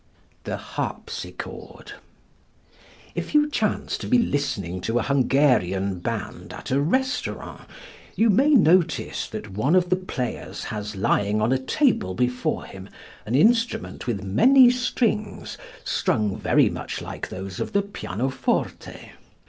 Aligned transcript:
The 0.45 0.57
Harpsichord. 0.57 1.91
If 3.13 3.35
you 3.35 3.47
chance 3.51 3.99
to 3.99 4.07
be 4.07 4.17
listening 4.17 4.81
to 4.81 4.97
a 4.97 5.03
Hungarian 5.03 5.99
band 5.99 6.53
at 6.53 6.71
a 6.71 6.81
restaurant 6.81 7.61
you 8.15 8.31
may 8.31 8.49
notice 8.49 9.29
that 9.29 9.51
one 9.51 9.75
of 9.75 9.91
the 9.91 9.95
players 9.95 10.63
has 10.63 10.95
lying 10.95 11.39
on 11.39 11.51
a 11.53 11.59
table 11.59 12.15
before 12.15 12.63
him 12.65 12.89
an 13.27 13.35
instrument 13.35 14.07
with 14.07 14.23
many 14.23 14.71
strings 14.71 15.55
strung 15.83 16.35
very 16.35 16.67
much 16.67 16.99
like 16.99 17.29
those 17.29 17.59
of 17.59 17.71
the 17.73 17.83
pianoforte. 17.83 19.11